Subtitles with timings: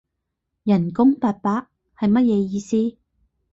[0.63, 1.67] 人工八百？
[1.95, 2.97] 係乜嘢意思？